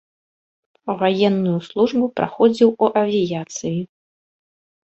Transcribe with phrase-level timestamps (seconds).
[1.01, 3.79] Ваенную службу праходзіў у авіяцыі.